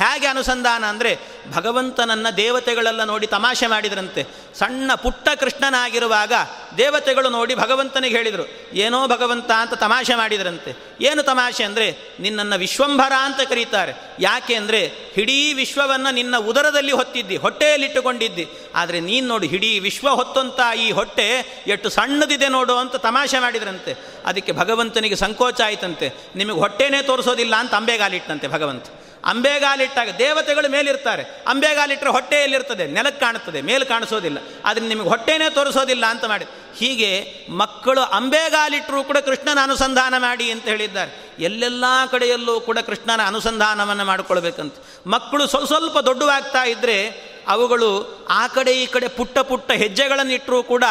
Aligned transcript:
ಹೇಗೆ 0.00 0.26
ಅನುಸಂಧಾನ 0.26 0.84
ಅಂದರೆ 0.84 1.10
ಭಗವಂತನನ್ನ 1.56 2.28
ದೇವತೆಗಳೆಲ್ಲ 2.36 3.02
ನೋಡಿ 3.10 3.26
ತಮಾಷೆ 3.34 3.66
ಮಾಡಿದ್ರಂತೆ. 3.66 4.22
ಸಣ್ಣ 4.58 4.94
ಪುಟ್ಟ 5.02 5.28
ಕೃಷ್ಣನಾಗಿರುವಾಗ 5.40 6.32
ದೇವತೆಗಳು 6.78 7.28
ನೋಡಿ 7.36 7.54
ಭಗವಂತನಿಗೆ 7.54 8.14
ಹೇಳಿದರು, 8.16 8.44
ಏನೋ 8.84 9.00
ಭಗವಂತ 9.12 9.50
ಅಂತ 9.62 9.74
ತಮಾಷೆ 9.74 10.14
ಮಾಡಿದ್ರಂತೆ. 10.14 10.70
ಏನು 11.00 11.22
ತಮಾಷೆ 11.22 11.64
ಅಂದರೆ 11.68 11.86
ನಿನ್ನನ್ನು 12.20 12.58
ವಿಶ್ವಂಭರ 12.64 13.12
ಅಂತ 13.26 13.40
ಕರೀತಾರೆ. 13.52 13.92
ಯಾಕೆ 14.20 14.54
ಅಂದರೆ 14.54 14.80
ಇಡೀ 15.16 15.38
ವಿಶ್ವವನ್ನು 15.52 16.12
ನಿನ್ನ 16.14 16.36
ಉದರದಲ್ಲಿ 16.50 16.92
ಹೊತ್ತಿದ್ದಿ, 16.92 17.36
ಹೊಟ್ಟೆಯಲ್ಲಿಟ್ಟುಕೊಂಡಿದ್ದಿ. 17.36 18.46
ಆದರೆ 18.74 19.00
ನೀನು 19.00 19.26
ನೋಡು, 19.26 19.46
ಹಿಡೀ 19.46 19.72
ವಿಶ್ವ 19.88 20.08
ಹೊತ್ತಂತ 20.20 20.60
ಈ 20.76 20.88
ಹೊಟ್ಟೆ 20.90 21.28
ಎಷ್ಟು 21.66 21.90
ಸಣ್ಣದಿದೆ 21.98 22.48
ನೋಡು 22.48 22.76
ಅಂತ 22.76 22.96
ತಮಾಷೆ 23.08 23.38
ಮಾಡಿದ್ರಂತೆ. 23.38 23.94
ಅದಕ್ಕೆ 24.26 24.52
ಭಗವಂತನಿಗೆ 24.52 25.18
ಸಂಕೋಚ 25.24 25.60
ಆಯಿತಂತೆ. 25.68 26.08
ನಿಮಗೆ 26.36 26.58
ಹೊಟ್ಟೆನೇ 26.58 27.02
ತೋರಿಸೋದಿಲ್ಲ 27.02 27.54
ಅಂತ 27.56 27.74
ಅಂಬೆಗಾಲಿಟ್ಟಂತೆ 27.74 28.48
ಭಗವಂತ. 28.48 28.86
ಅಂಬೆಗಾಲಿಟ್ಟಾಗ 29.24 30.08
ದೇವತೆಗಳು 30.18 30.70
ಮೇಲಿರ್ತಾರೆ. 30.70 31.22
ಅಂಬೆಗಾಲಿಟ್ಟರೆ 31.22 32.10
ಹೊಟ್ಟೆಯಲ್ಲಿರ್ತದೆ 32.10 32.86
ನೆಲಕ್ಕೆ 32.86 33.20
ಕಾಣುತ್ತದೆ, 33.20 33.60
ಮೇಲೆ 33.60 33.84
ಕಾಣಿಸೋದಿಲ್ಲ. 33.84 34.38
ಆದರೆ 34.64 34.86
ನಿಮಗೆ 34.86 35.08
ಹೊಟ್ಟೆನೇ 35.08 35.50
ತೋರಿಸೋದಿಲ್ಲ 35.50 36.06
ಅಂತ 36.06 36.24
ಮಾಡಿ. 36.24 36.44
ಹೀಗೆ 36.76 37.34
ಮಕ್ಕಳು 37.50 38.00
ಅಂಬೆಗಾಲಿಟ್ಟರೂ 38.00 39.04
ಕೂಡ 39.04 39.16
ಕೃಷ್ಣನ 39.16 39.58
ಅನುಸಂಧಾನ 39.62 40.14
ಮಾಡಿ 40.18 40.50
ಅಂತ 40.50 40.64
ಹೇಳಿದ್ದಾರೆ. 40.64 41.34
ಎಲ್ಲೆಲ್ಲ 41.38 41.84
ಕಡೆಯಲ್ಲೂ 42.10 42.60
ಕೂಡ 42.60 42.78
ಕೃಷ್ಣನ 42.78 43.26
ಅನುಸಂಧಾನವನ್ನು 43.26 44.04
ಮಾಡಿಕೊಳ್ಬೇಕಂತ. 44.04 44.74
ಮಕ್ಕಳು 45.06 45.46
ಸ್ವಲ್ಪ 45.46 45.66
ಸ್ವಲ್ಪ 45.66 45.98
ದೊಡ್ಡವಾಗ್ತಾ 45.98 46.62
ಇದ್ದರೆ 46.62 47.30
ಅವುಗಳು 47.48 48.20
ಆ 48.30 48.46
ಕಡೆ 48.46 48.72
ಈ 48.72 48.86
ಕಡೆ 48.86 49.08
ಪುಟ್ಟ 49.08 49.38
ಪುಟ್ಟ 49.38 49.70
ಹೆಜ್ಜೆಗಳನ್ನು 49.70 50.32
ಇಟ್ಟರೂ 50.32 50.62
ಕೂಡ 50.62 50.84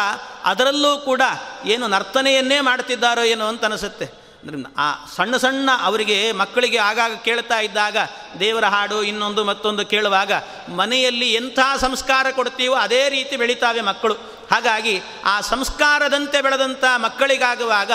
ಅದರಲ್ಲೂ 0.44 0.98
ಕೂಡ 0.98 1.22
ಏನು 1.64 1.86
ನರ್ತನೆಯನ್ನೇ 1.86 2.60
ಮಾಡ್ತಿದ್ದಾರೋ 2.60 3.22
ಏನೋ 3.22 3.46
ಅಂತ 3.46 3.64
ಅನಿಸುತ್ತೆ. 3.64 4.04
ಅಂದ್ರೆ 4.04 4.74
ಆ 4.76 5.06
ಸಣ್ಣ 5.16 5.36
ಸಣ್ಣ 5.36 5.70
ಅವರಿಗೆ 5.80 6.32
ಮಕ್ಕಳಿಗೆ 6.32 6.78
ಆಗಾಗ 6.78 7.16
ಕೇಳ್ತಾ 7.24 7.60
ಇದ್ದಾಗ 7.60 7.96
ದೇವರ 8.38 8.64
ಹಾಡು 8.64 9.02
ಇನ್ನೊಂದು 9.02 9.44
ಮತ್ತೊಂದು 9.44 9.86
ಕೇಳುವಾಗ, 9.86 10.32
ಮನೆಯಲ್ಲಿ 10.68 11.34
ಎಂಥ 11.34 11.58
ಸಂಸ್ಕಾರ 11.80 12.26
ಕೊಡ್ತೀವೋ 12.30 12.74
ಅದೇ 12.74 13.08
ರೀತಿ 13.08 13.36
ಬೆಳೀತಾವೆ 13.36 13.80
ಮಕ್ಕಳು. 13.80 14.14
ಹಾಗಾಗಿ 14.52 15.02
ಆ 15.24 15.40
ಸಂಸ್ಕಾರದಂತೆ 15.40 16.40
ಬೆಳೆದಂಥ 16.40 16.84
ಮಕ್ಕಳಿಗಾಗುವಾಗ, 16.96 17.92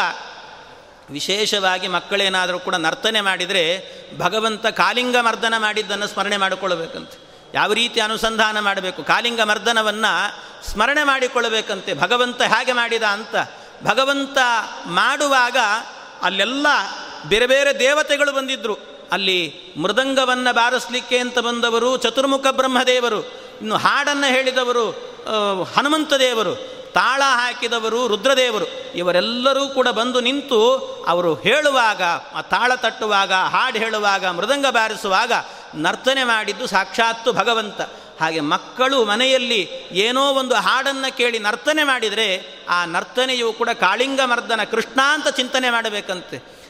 ವಿಶೇಷವಾಗಿ 1.09 1.88
ಮಕ್ಕಳೇನಾದರೂ 1.88 2.59
ಕೂಡ 2.59 2.75
ನರ್ತನೆ 2.75 3.22
ಮಾಡಿದರೆ, 3.22 3.86
ಭಗವಂತ 4.17 4.67
ಕಾಲಿಂಗ 4.67 5.17
ಮರ್ದನ 5.17 5.53
ಮಾಡಿದ್ದನ್ನು 5.58 6.08
ಸ್ಮರಣೆ 6.08 6.38
ಮಾಡಿಕೊಳ್ಳಬೇಕಂತೆ. 6.38 7.25
ಯಾವ 7.53 7.73
ರೀತಿ 7.73 8.00
ಅನುಸಂಧಾನ 8.00 8.59
ಮಾಡಬೇಕು? 8.59 9.03
ಕಾಲಿಂಗ 9.03 9.41
ಮರ್ದನವನ್ನು 9.41 10.36
ಸ್ಮರಣೆ 10.72 11.03
ಮಾಡಿಕೊಳ್ಳಬೇಕಂತೆ. 11.03 11.94
ಭಗವಂತ 11.94 12.41
ಹೇಗೆ 12.41 12.72
ಮಾಡಿದ 12.72 13.03
ಅಂತ. 13.03 13.36
ಭಗವಂತ 13.83 14.38
ಮಾಡುವಾಗ 14.86 15.58
ಅಲ್ಲೆಲ್ಲ 16.23 16.67
ಬೇರೆ 17.28 17.47
ಬೇರೆ 17.47 17.80
ದೇವತೆಗಳು 17.80 18.33
ಬಂದಿದ್ದರು 18.33 18.94
ಅಲ್ಲಿ 19.11 19.56
ಮೃದಂಗವನ್ನು 19.78 20.53
ಬಾರಿಸಲಿಕ್ಕೆ 20.53 21.17
ಅಂತ 21.17 21.39
ಬಂದವರು, 21.39 21.98
ಚತುರ್ಮುಖ 21.98 22.48
ಬ್ರಹ್ಮದೇವರು, 22.52 23.20
ಇನ್ನು 23.62 23.78
ಹಾಡನ್ನು 23.78 24.28
ಹೇಳಿದವರು 24.28 24.89
ಹನುಮಂತ 25.75 26.14
ದೇವರು 26.14 26.56
ತಾಳ 26.94 27.22
ಹಾಕಿದವರು 27.25 28.08
ರುದ್ರದೇವರು, 28.08 28.66
ಇವರೆಲ್ಲರೂ 28.95 29.67
ಕೂಡ 29.67 29.88
ಬಂದು 29.88 30.22
ನಿಂತು 30.22 30.78
ಅವರು 31.08 31.36
ಹೇಳುವಾಗ, 31.36 32.02
ಆ 32.34 32.42
ತಾಳ 32.42 32.75
ತಟ್ಟುವಾಗ, 32.75 33.34
ಹಾಡು 33.34 33.80
ಹೇಳುವಾಗ, 33.80 34.25
ಮೃದಂಗ 34.25 34.66
ಬಾರಿಸುವಾಗ 34.70 35.31
ನರ್ತನೆ 35.75 36.23
ಮಾಡಿದ್ದು 36.23 36.67
ಸಾಕ್ಷಾತ್ತು 36.67 37.34
ಭಗವಂತ. 37.34 37.81
ಹಾಗೆ 38.22 38.40
ಮಕ್ಕಳು 38.40 39.06
ಮನೆಯಲ್ಲಿ 39.06 39.69
ಏನೋ 39.92 40.30
ಒಂದು 40.34 40.56
ಹಾಡನ್ನು 40.56 41.17
ಕೇಳಿ 41.17 41.40
ನರ್ತನೆ 41.40 41.84
ಮಾಡಿದರೆ 41.84 42.28
ಆ 42.69 42.86
ನರ್ತನೆಯು 42.86 43.53
ಕೂಡ 43.53 43.69
ಕಾಳಿಂಗ 43.69 44.22
ಮರ್ದನ 44.25 44.64
ಕೃಷ್ಣ 44.64 45.02
ಅಂತ 45.02 45.28
ಚಿಂತನೆ 45.28 45.69
ಮಾಡಬೇಕಂತೆ. 45.69 46.64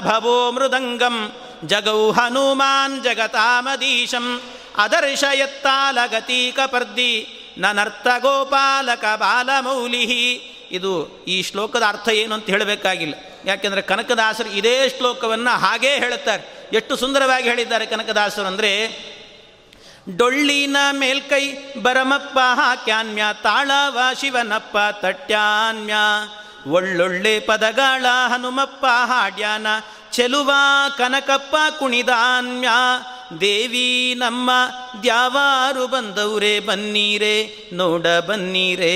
ಭವೋ 0.00 0.52
ಮೃದಂಗಂ 0.52 1.32
ಜಗೌ 1.66 2.10
ಹನುಮಾನ್ 2.10 3.04
ಜಗತಾಮದೀಶಂ 3.04 4.42
ಅದರ್ಷಯತ್ತಾಲಗತೀ 4.76 6.52
ಕಪರ್ದಿ 6.52 7.38
ನನರ್ಥ 7.58 8.06
ಗೋಪಾಲಕ 8.18 9.04
ಬಾಲಮೌಲಿ 9.16 10.04
ಇದು 10.70 11.24
ಈ 11.28 11.42
ಶ್ಲೋಕದ 11.42 11.82
ಅರ್ಥ 11.88 12.08
ಏನು 12.08 12.34
ಅಂತ 12.34 12.46
ಹೇಳಬೇಕಾಗಿಲ್ಲ. 12.46 13.14
ಯಾಕೆಂದರೆ 13.44 13.82
ಕನಕದಾಸರು 13.82 14.48
ಇದೇ 14.48 14.88
ಶ್ಲೋಕವನ್ನು 14.88 15.58
ಹಾಗೇ 15.58 15.98
ಹೇಳುತ್ತಾರೆ. 15.98 16.70
ಎಷ್ಟು 16.72 16.96
ಸುಂದರವಾಗಿ 16.96 17.48
ಹೇಳಿದ್ದಾರೆ 17.48 17.86
ಕನಕದಾಸರು 17.86 18.46
ಅಂದರೆ, 18.46 18.72
ಡೊಳ್ಳಿನ 20.16 20.76
ಮೇಲ್ಕೈ 20.92 21.52
ಬರಮಪ್ಪ 21.82 22.38
ಹಾಕ್ಯಾನ್ಮ್ಯ, 22.54 23.24
ತಾಳವ 23.42 23.98
ಶಿವನಪ್ಪ 24.20 24.76
ತಟ್ಯಾನ್ಮ್ಯ 24.92 25.94
ಒಳ್ಳೊಳ್ಳೆ 26.66 27.40
ಪದಗಳ 27.40 28.06
ಹನುಮಪ್ಪ 28.28 28.86
ಹಾಡ್ಯಾನ, 28.86 29.66
ಚೆಲುವ 30.12 30.50
ಕನಕಪ್ಪ 30.98 31.56
ಕುಣಿದಾನ್ಯ 31.78 32.68
ದೇವಿ 33.40 34.14
ನಮ್ಮ 34.16 34.50
ದ್ಯಾವಾರು 35.02 35.86
ಬಂದವ್ರೆ, 35.86 36.60
ಬನ್ನೀರೆ, 36.60 37.70
ನೋಡ 37.72 38.06
ಬನ್ನೀರೆ 38.26 38.92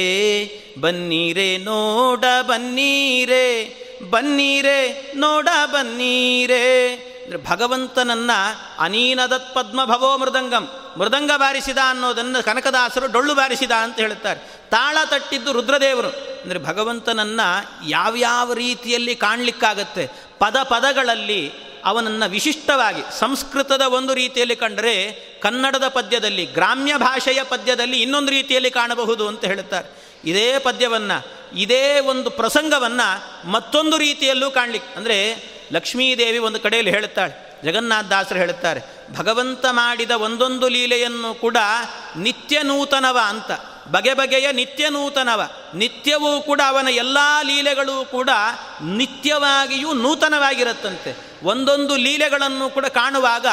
ಬನ್ನೀರೆ, 0.81 1.59
ನೋಡ 1.59 2.25
ಬನ್ನೀರೆ 2.43 3.87
ಬನ್ನೀರೆ, 4.11 5.13
ನೋಡ 5.17 5.49
ಬನ್ನೀರೆ. 5.65 7.07
ಭಗವಂತನನ್ನ 7.45 8.31
ಅನೀನದತ್ 8.79 9.55
ಪದ್ಮ 9.55 9.85
ಭವೋ 9.85 10.17
ಮೃದಂಗಂ, 10.17 10.95
ಮೃದಂಗ 10.99 11.31
ಬಾರಿಸಿದ 11.37 11.79
ಅನ್ನೋದನ್ನು 11.91 12.45
ಕನಕದಾಸರು 12.45 13.13
ಡೊಳ್ಳು 13.13 13.35
ಬಾರಿಸಿದ 13.35 13.71
ಅಂತ 13.71 13.97
ಹೇಳುತ್ತಾರೆ. 13.97 14.41
ತಾಳ 14.71 14.97
ತಟ್ಟಿದ್ದು 15.11 15.53
ರುದ್ರದೇವರು. 15.53 16.26
ಅಂದರೆ 16.47 16.59
ಭಗವಂತನನ್ನು 16.59 17.47
ಯಾವ್ಯಾವ 17.89 18.53
ರೀತಿಯಲ್ಲಿ 18.53 19.15
ಕಾಣಲಿಕ್ಕಾಗತ್ತೆ? 19.17 20.05
ಪದ 20.39 20.57
ಪದಗಳಲ್ಲಿ 20.63 21.53
ಅವನನ್ನು 21.85 22.31
ವಿಶಿಷ್ಟವಾಗಿ, 22.31 23.03
ಸಂಸ್ಕೃತದ 23.19 23.81
ಒಂದು 23.81 24.15
ರೀತಿಯಲ್ಲಿ 24.15 24.57
ಕಂಡರೆ 24.57 24.95
ಕನ್ನಡದ 25.43 25.89
ಪದ್ಯದಲ್ಲಿ, 25.89 26.47
ಗ್ರಾಮ್ಯ 26.47 26.95
ಭಾಷೆಯ 26.97 27.43
ಪದ್ಯದಲ್ಲಿ 27.43 28.03
ಇನ್ನೊಂದು 28.03 28.31
ರೀತಿಯಲ್ಲಿ 28.31 28.71
ಕಾಣಬಹುದು 28.71 29.29
ಅಂತ 29.29 29.45
ಹೇಳುತ್ತಾರೆ 29.45 29.89
ಇದೇ 30.25 30.59
ಪದ್ಯವನ್ನು, 30.59 31.19
ಇದೇ 31.59 32.01
ಒಂದು 32.01 32.31
ಪ್ರಸಂಗವನ್ನು 32.31 33.09
ಮತ್ತೊಂದು 33.51 33.97
ರೀತಿಯಲ್ಲೂ 33.99 34.51
ಕಾಣಲಿಕ್ಕೆ 34.51 34.95
ಅಂದರೆ 34.95 35.19
ಲಕ್ಷ್ಮೀದೇವಿ 35.73 36.39
ಒಂದು 36.39 36.61
ಕಡೆಯಲ್ಲಿ 36.61 36.91
ಹೇಳುತ್ತಾಳೆ 36.91 37.35
ಜಗನ್ನಾಥ 37.65 38.07
ದಾಸರು 38.07 38.39
ಹೇಳುತ್ತಾರೆ 38.39 38.81
ಭಗವಂತ 39.13 39.67
ಮಾಡಿದ 39.71 40.11
ಒಂದೊಂದು 40.11 40.69
ಲೀಲೆಯನ್ನು 40.69 41.35
ಕೂಡ 41.35 41.57
ನಿತ್ಯ 42.17 42.63
ನೂತನವ 42.63 43.19
ಅಂತ. 43.29 43.53
ಬಗೆ 43.91 44.15
ಬಗೆಯ 44.15 44.53
ನಿತ್ಯ 44.53 44.89
ನೂತನವ. 44.91 45.43
ನಿತ್ಯವೂ 45.75 46.41
ಕೂಡ 46.41 46.61
ಅವನ 46.69 46.89
ಎಲ್ಲ 46.89 47.19
ಲೀಲೆಗಳು 47.43 48.11
ಕೂಡ 48.11 48.31
ನಿತ್ಯವಾಗಿಯೂ 48.85 49.93
ನೂತನವಾಗಿರುತ್ತಂತೆ. 49.93 51.39
ಒಂದೊಂದು 51.43 51.97
ಲೀಲೆಗಳನ್ನು 51.97 52.71
ಕೂಡ 52.71 52.87
ಕಾಣುವಾಗ 52.87 53.47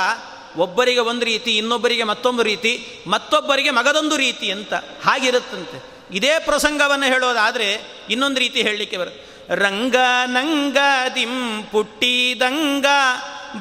ಒಬ್ಬರಿಗೆ 0.57 0.99
ಒಂದು 0.99 1.25
ರೀತಿ, 1.25 1.57
ಇನ್ನೊಬ್ಬರಿಗೆ 1.57 2.03
ಮತ್ತೊಂದು 2.03 2.43
ರೀತಿ, 2.43 2.87
ಮತ್ತೊಬ್ಬರಿಗೆ 3.07 3.69
ಮಗದೊಂದು 3.69 4.17
ರೀತಿ 4.17 4.51
ಅಂತ 4.51 4.73
ಹಾಗಿರುತ್ತಂತೆ. 4.73 6.07
ಇದೇ 6.11 6.39
ಪ್ರಸಂಗವನ್ನು 6.39 7.05
ಹೇಳೋದಾದರೆ 7.05 7.81
ಇನ್ನೊಂದು 8.09 8.39
ರೀತಿ 8.39 8.61
ಹೇಳಲಿಕ್ಕೆ 8.61 8.97
ಬರುತ್ತೆ 8.97 9.55
ರಂಗ 9.55 9.95
ನಂಗದಿಂ 10.25 11.63
ಪುಟ್ಟಿದಂಗ, 11.63 12.85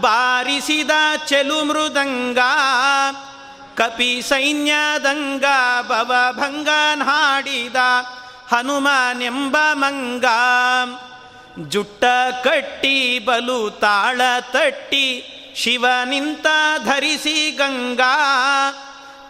ಬಾರಿಸಿದ 0.00 0.90
ಚೆಲು 1.26 1.64
ಮೃದಂಗ 1.64 2.38
ಕಪಿ 3.76 4.22
ಸೈನ್ಯದಂಗ 4.22 5.44
ಭವಭಂಗನ್ 5.82 7.02
ಹಾಡಿದ 7.02 7.76
ಹನುಮಾನೆಂಬ 8.50 9.56
ಮಂಗ. 9.72 10.24
ಜುಟ್ಟ 11.68 12.04
ಕಟ್ಟಿ 12.44 13.18
ಬಲು 13.18 13.70
ತಾಳ 13.70 14.20
ತಟ್ಟಿ 14.40 15.24
ಶಿವ 15.56 15.86
ನಿಂತ 16.04 16.46
ಧರಿಸಿ 16.84 17.50
ಗಂಗಾ. 17.50 18.14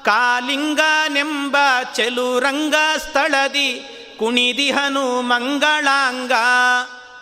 ಕಾಲಿಂಗನೆಂಬ 0.05 1.57
ಚೆಲು 1.95 2.39
ರಂಗ 2.39 2.75
ಸ್ಥಳದಿ 2.99 3.81
ಕುಣಿದಿಹನು 4.19 5.21
ಮಂಗಳಾಂಗ 5.21 6.33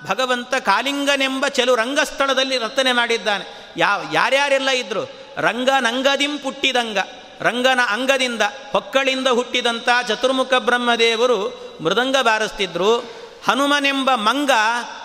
ಭಗವಂತ 0.08 0.54
ಕಾಲಿಂಗನೆಂಬ 0.54 1.47
ಚೆಲು 1.48 1.75
ರಂಗಸ್ಥಳದಲ್ಲಿ 1.75 2.58
ನರ್ತನೆ 2.58 2.92
ಮಾಡಿದ್ದಾನೆ. 2.92 3.75
ಯಾವ 3.76 4.02
ಯಾರ್ಯಾರೆಲ್ಲ 4.12 4.69
ಇದ್ದರು 4.69 5.19
ರಂಗ 5.37 5.69
ನಂಗದಿಂ 5.81 6.38
ಪುಟ್ಟಿದಂಗ, 6.38 6.99
ರಂಗನ 7.41 7.81
ಅಂಗದಿಂದ 7.88 8.43
ಹೊಕ್ಕಳಿಂದ 8.73 9.27
ಹುಟ್ಟಿದಂಥ 9.27 9.88
ಚತುರ್ಮುಖ 10.09 10.55
ಬ್ರಹ್ಮದೇವರು 10.59 11.71
ಮೃದಂಗ 11.82 12.17
ಬಾರಿಸ್ತಿದ್ರು. 12.23 12.99
ಹನುಮನೆಂಬ 13.47 14.11
ಮಂಗ 14.15 14.50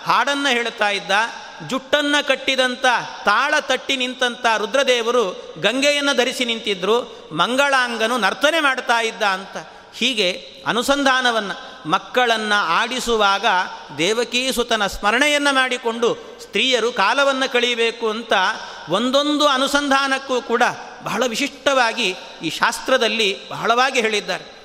ಹಾಡನ್ನು 0.04 0.48
ಹೇಳುತ್ತಾ 0.48 0.90
ಇದ್ದ, 0.90 1.10
ಜುಟ್ಟನ್ನು 1.68 2.26
ಕಟ್ಟಿದಂಥ 2.26 2.84
ತಾಳ 3.24 3.54
ತಟ್ಟಿ 3.60 3.96
ನಿಂತಂಥ 3.96 4.46
ರುದ್ರದೇವರು 4.56 5.54
ಗಂಗೆಯನ್ನು 5.60 6.16
ಧರಿಸಿ 6.16 6.44
ನಿಂತಿದ್ರು. 6.44 7.02
ಮಂಗಳಾಂಗನು 7.32 8.18
ನರ್ತನೆ 8.18 8.60
ಮಾಡ್ತಾ 8.60 9.02
ಇದ್ದ 9.02 9.22
ಅಂತ. 9.22 9.56
ಹೀಗೆ 9.94 10.52
ಅನುಸಂಧಾನವನ್ನು 10.66 11.65
ಮಕ್ಕಳನ್ನು 11.86 12.64
ಆಡಿಸುವಾಗ 12.66 13.46
ದೇವಕೀಸುತನ 13.98 14.86
ಸ್ಮರಣೆಯನ್ನು 14.86 15.54
ಮಾಡಿಕೊಂಡು 15.54 16.14
ಸ್ತ್ರೀಯರು 16.42 16.92
ಕಾಲವನ್ನು 16.92 17.52
ಕಳೀಬೇಕು 17.52 18.10
ಅಂತ 18.10 18.32
ಒಂದೊಂದು 18.88 19.48
ಅನುಸಂಧಾನಕ್ಕೂ 19.48 20.40
ಕೂಡ 20.40 20.62
ಬಹಳ 21.02 21.22
ವಿಶಿಷ್ಟವಾಗಿ 21.26 22.16
ಈ 22.42 22.50
ಶಾಸ್ತ್ರದಲ್ಲಿ 22.50 23.48
ಬಹಳವಾಗಿ 23.48 24.00
ಹೇಳಿದ್ದಾರೆ. 24.00 24.55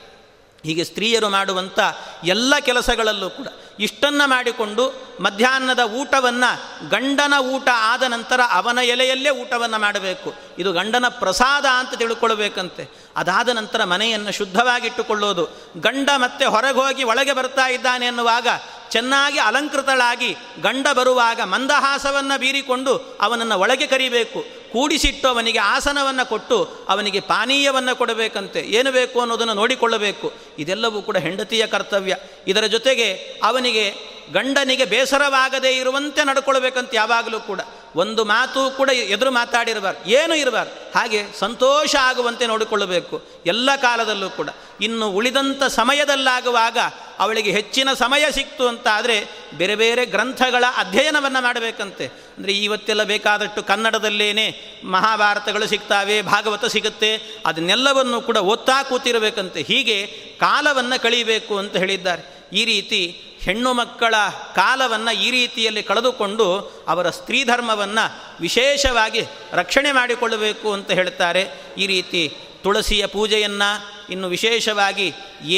ಹೀಗೆ 0.64 0.84
ಸ್ತ್ರೀಯರು 0.84 1.30
ಮಾಡುವಂಥ 1.30 1.80
ಎಲ್ಲ 2.24 2.54
ಕೆಲಸಗಳಲ್ಲೂ 2.60 3.30
ಕೂಡ 3.30 3.48
ಇಷ್ಟನ್ನು 3.80 4.30
ಮಾಡಿಕೊಂಡು 4.30 5.08
ಮಧ್ಯಾಹ್ನದ 5.22 5.80
ಊಟವನ್ನು 5.80 6.90
ಗಂಡನ 6.90 7.34
ಊಟ 7.40 7.70
ಆದ 7.74 8.04
ನಂತರ 8.04 8.40
ಅವನ 8.52 8.80
ಎಲೆಯಲ್ಲೇ 8.84 9.30
ಊಟವನ್ನು 9.30 9.80
ಮಾಡಬೇಕು. 9.80 10.34
ಇದು 10.60 10.74
ಗಂಡನ 10.74 11.06
ಪ್ರಸಾದ 11.10 11.66
ಅಂತ 11.66 11.94
ತಿಳ್ಕೊಳ್ಬೇಕಂತೆ. 11.94 13.10
ಅದಾದ 13.16 13.50
ನಂತರ 13.50 13.84
ಮನೆಯನ್ನು 13.84 14.32
ಶುದ್ಧವಾಗಿಟ್ಟುಕೊಳ್ಳೋದು 14.32 15.48
ಗಂಡ 15.78 16.10
ಮತ್ತೆ 16.16 16.46
ಹೊರಗೆ 16.46 16.80
ಹೋಗಿ 16.80 17.04
ಒಳಗೆ 17.04 17.34
ಬರ್ತಾ 17.34 17.70
ಇದ್ದಾನೆ 17.70 18.06
ಎನ್ನುವಾಗ 18.06 18.48
ಚೆನ್ನಾಗಿ 18.90 19.40
ಅಲಂಕೃತಳಾಗಿ 19.40 20.36
ಗಂಡ 20.62 20.88
ಬರುವಾಗ 20.94 21.42
ಮಂದಹಾಸವನ್ನು 21.42 22.40
ಬೀರಿಕೊಂಡು 22.40 23.18
ಅವನನ್ನು 23.22 23.60
ಒಳಗೆ 23.60 23.88
ಕರಿಬೇಕು. 23.88 24.61
ಕೂಡಿಸಿಟ್ಟು 24.72 25.28
ಅವನಿಗೆ 25.28 25.60
ಆಸನವನ್ನು 25.60 26.30
ಕೊಟ್ಟು 26.30 26.86
ಅವನಿಗೆ 26.90 27.20
ಪಾನೀಯವನ್ನು 27.20 27.96
ಕೊಡಬೇಕಂತೆ. 27.96 28.60
ಏನು 28.60 28.92
ಬೇಕು 28.92 29.20
ಅನ್ನೋದನ್ನು 29.20 29.54
ನೋಡಿಕೊಳ್ಳಬೇಕು. 29.54 30.34
ಇದೆಲ್ಲವೂ 30.60 31.02
ಕೂಡ 31.02 31.18
ಹೆಂಡತಿಯ 31.18 31.68
ಕರ್ತವ್ಯ. 31.68 32.18
ಇದರ 32.48 32.66
ಜೊತೆಗೆ 32.66 33.14
ಅವನಿಗೆ 33.44 34.12
ಗಂಡನಿಗೆ 34.34 34.86
ಬೇಸರವಾಗದೇ 34.86 35.78
ಇರುವಂತೆ 35.78 36.24
ನಡ್ಕೊಳ್ಬೇಕಂತ 36.24 36.90
ಯಾವಾಗಲೂ 36.94 37.40
ಕೂಡ. 37.40 37.60
ಒಂದು 37.96 38.26
ಮಾತು 38.26 38.78
ಕೂಡ 38.78 38.90
ಎದುರು 38.90 39.32
ಮಾತಾಡಿರಬಾರ್ದು 39.32 40.10
ಏನು 40.10 40.36
ಇರಬಾರ್ದು 40.36 41.00
ಹಾಗೆ 41.00 41.40
ಸಂತೋಷ 41.40 41.96
ಆಗುವಂತೆ 41.96 42.48
ನೋಡಿಕೊಳ್ಳಬೇಕು. 42.48 43.22
ಎಲ್ಲ 43.46 43.76
ಕಾಲದಲ್ಲೂ 43.76 44.30
ಕೂಡ. 44.30 44.50
ಇನ್ನು 44.82 45.10
ಉಳಿದಂಥ 45.10 45.64
ಸಮಯದಲ್ಲಾಗುವಾಗ 45.64 46.78
ಅವಳಿಗೆ 47.20 47.52
ಹೆಚ್ಚಿನ 47.52 47.94
ಸಮಯ 47.94 48.32
ಸಿಕ್ತು 48.32 48.68
ಅಂತ 48.68 48.88
ಆದರೆ 48.88 49.28
ಬೇರೆ 49.58 49.76
ಬೇರೆ 49.76 50.06
ಗ್ರಂಥಗಳ 50.06 50.64
ಅಧ್ಯಯನವನ್ನು 50.78 51.44
ಮಾಡಬೇಕಂತೆ. 51.44 52.21
ಅಂದರೆ 52.42 52.54
ಇವತ್ತೆಲ್ಲ 52.58 53.04
ಬೇಕಾದಷ್ಟು 53.14 53.62
ಕನ್ನಡದಲ್ಲೇನೆ 53.64 54.46
ಮಹಾಭಾರತಗಳು 54.94 55.66
ಸಿಗ್ತಾವೆ, 55.68 56.16
ಭಾಗವತ 56.34 56.66
ಸಿಗುತ್ತೆ. 56.76 57.10
ಅದನ್ನೆಲ್ಲವನ್ನು 57.46 58.20
ಕೂಡ 58.28 58.38
ಓದ್ತಾ 58.52 58.78
ಕೂತಿರಬೇಕಂತೆ. 58.84 59.62
ಹೀಗೆ 59.72 59.98
ಕಾಲವನ್ನು 60.40 60.98
ಕಳೀಬೇಕು 61.02 61.54
ಅಂತ 61.58 61.76
ಹೇಳಿದ್ದಾರೆ. 61.84 62.24
ಈ 62.60 62.64
ರೀತಿ 62.66 63.02
ಹೆಣ್ಣು 63.44 63.70
ಮಕ್ಕಳ 63.74 64.16
ಕಾಲವನ್ನು 64.56 65.12
ಈ 65.26 65.30
ರೀತಿಯಲ್ಲಿ 65.32 65.84
ಕಳೆದುಕೊಂಡು 65.84 66.48
ಅವರ 66.88 67.10
ಸ್ತ್ರೀ 67.10 67.40
ಧರ್ಮವನ್ನು 67.44 68.06
ವಿಶೇಷವಾಗಿ 68.42 69.22
ರಕ್ಷಣೆ 69.54 69.92
ಮಾಡಿಕೊಳ್ಳಬೇಕು 69.92 70.68
ಅಂತ 70.74 70.92
ಹೇಳ್ತಾರೆ. 71.00 71.44
ಈ 71.78 71.88
ರೀತಿ 71.88 72.24
ತುಳಸಿಯ 72.64 73.04
ಪೂಜೆಯನ್ನು, 73.08 73.70
ಇನ್ನು 74.14 74.28
ವಿಶೇಷವಾಗಿ 74.28 75.08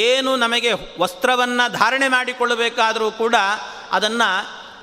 ಏನು 0.05 0.35
ನಮಗೆ 0.35 0.71
ವಸ್ತ್ರವನ್ನು 0.99 1.65
ಧಾರಣೆ 1.79 2.07
ಮಾಡಿಕೊಳ್ಳಬೇಕಾದರೂ 2.07 3.07
ಕೂಡ 3.11 3.35
ಅದನ್ನು 3.91 4.29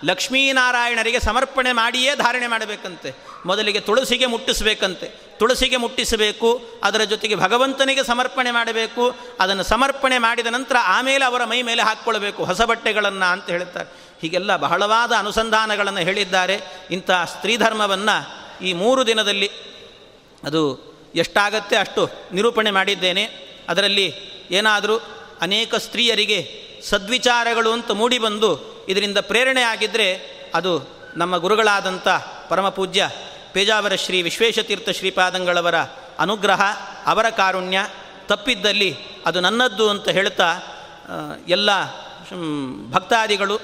ಲಕ್ಷ್ಮೀನಾರಾಯಣರಿಗೆ 0.04 1.20
ಸಮರ್ಪಣೆ 1.20 1.72
ಮಾಡಿಯೇ 1.72 2.14
ಧಾರಣೆ 2.14 2.46
ಮಾಡಬೇಕಂತೆ. 2.46 3.14
ಮೊದಲಿಗೆ 3.46 3.80
ತುಳಸಿಗೆ 3.80 4.26
ಮುಟ್ಟಿಸಬೇಕಂತೆ. 4.26 5.06
ತುಳಸಿಗೆ 5.38 5.76
ಮುಟ್ಟಿಸಬೇಕು, 5.76 6.62
ಅದರ 6.84 7.04
ಜೊತೆಗೆ 7.04 7.34
ಭಗವಂತನಿಗೆ 7.34 8.04
ಸಮರ್ಪಣೆ 8.04 8.50
ಮಾಡಬೇಕು, 8.50 9.14
ಅದನ್ನು 9.40 9.62
ಸಮರ್ಪಣೆ 9.62 10.18
ಮಾಡಿದ 10.18 10.46
ನಂತರ 10.46 10.76
ಆಮೇಲೆ 10.82 11.24
ಅವರ 11.24 11.44
ಮೈ 11.44 11.62
ಮೇಲೆ 11.62 11.82
ಹಾಕ್ಕೊಳ್ಬೇಕು, 11.82 12.44
ಹೊಸ 12.44 12.62
ಬಟ್ಟೆಗಳನ್ನು 12.62 13.32
ಅಂತ 13.32 13.50
ಹೇಳ್ತಾರೆ. 13.50 13.90
ಹೀಗೆಲ್ಲ 14.22 14.56
ಬಹಳವಾದ 14.56 15.12
ಅನುಸಂಧಾನಗಳನ್ನು 15.12 16.00
ಹೇಳಿದ್ದಾರೆ. 16.00 16.60
ಇಂಥ 16.90 17.10
ಸ್ತ್ರೀಧರ್ಮವನ್ನು 17.10 18.40
ಈ 18.64 18.72
ಮೂರು 18.72 19.06
ದಿನದಲ್ಲಿ 19.06 19.50
ಅದು 20.44 20.90
ಎಷ್ಟಾಗತ್ತೆ 21.14 21.76
ಅಷ್ಟು 21.76 22.10
ನಿರೂಪಣೆ 22.32 22.70
ಮಾಡಿದ್ದೇನೆ. 22.70 23.24
ಅದರಲ್ಲಿ 23.68 24.14
ಏನಾದರೂ 24.50 24.96
ಅನೇಕ 25.40 25.74
ಸ್ತ್ರೀಯರಿಗೆ 25.74 26.66
ಸದ್ವಿಚಾರಗಳು 26.84 27.72
ಅಂತ 27.72 27.90
ಮೂಡಿಬಂದು 27.90 28.69
ಇದರಿಂದ 28.88 29.18
ಪ್ರೇರಣೆ 29.18 29.62
ಆಗಿದ್ದರೆ 29.62 30.40
ಅದು 30.54 31.00
ನಮ್ಮ 31.16 31.36
ಗುರುಗಳಾದಂಥ 31.36 32.08
ಪರಮಪೂಜ್ಯ 32.48 33.10
ಪೇಜಾವರ 33.52 33.94
ಶ್ರೀ 33.94 34.22
ವಿಶ್ವೇಶತೀರ್ಥ 34.22 34.90
ಶ್ರೀಪಾದಂಗಳವರ 34.90 35.74
ಅನುಗ್ರಹ, 36.18 36.62
ಅವರ 37.06 37.30
ಕಾರುಣ್ಯ 37.30 37.86
ತಪ್ಪಿದ್ದಲ್ಲಿ 38.26 38.96
ಅದು 39.26 39.40
ನನ್ನದ್ದು 39.40 39.90
ಅಂತ 39.90 40.08
ಹೇಳ್ತಾ 40.08 40.56
ಎಲ್ಲ 41.48 41.70
ಭಕ್ತಾದಿಗಳು 42.90 43.60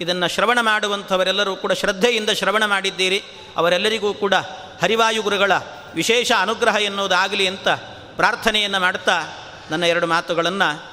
ಇದನ್ನು 0.00 0.28
ಶ್ರವಣ 0.28 0.58
ಮಾಡುವಂಥವರೆಲ್ಲರೂ 0.60 1.56
ಕೂಡ 1.56 1.72
ಶ್ರದ್ಧೆಯಿಂದ 1.72 2.30
ಶ್ರವಣ 2.30 2.66
ಮಾಡಿದ್ದೀರಿ. 2.66 3.22
ಅವರೆಲ್ಲರಿಗೂ 3.56 4.14
ಕೂಡ 4.14 4.34
ಹರಿವಾಯು 4.82 5.22
ಗುರುಗಳ 5.22 5.52
ವಿಶೇಷ 5.94 6.32
ಅನುಗ್ರಹ 6.40 6.76
ಎನ್ನುವುದಾಗಲಿ 6.76 7.46
ಅಂತ 7.46 7.68
ಪ್ರಾರ್ಥನೆಯನ್ನು 8.16 8.80
ಮಾಡ್ತಾ 8.80 9.22
ನನ್ನ 9.70 9.84
ಎರಡು 9.84 10.06
ಮಾತುಗಳನ್ನು 10.06 10.89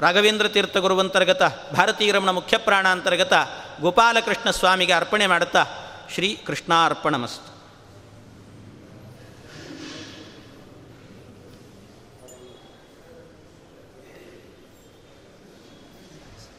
ರಾಘವೇಂದ್ರ 0.00 0.48
ತೀರ್ಥ 0.48 0.76
ಗುರುವಂತರ್ಗತ 0.76 1.42
ಭಾರತೀಯ 1.76 2.12
ರಮಣ 2.12 2.30
ಮುಖ್ಯ 2.30 2.58
ಪ್ರಾಣ 2.58 2.88
ಅಂತರ್ಗತ 2.88 3.32
ಗೋಪಾಲಕೃಷ್ಣ 3.80 4.50
ಸ್ವಾಮಿಗೆ 4.50 4.92
ಅರ್ಪಣೆ 4.92 5.26
ಮಾಡುತ್ತಾ 5.26 5.64
ಶ್ರೀ 6.14 6.34
ಕೃಷ್ಣಾರ್ಪಣಮಸ್ತು 6.46 7.49